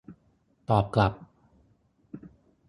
[0.69, 1.13] ตอบกลับ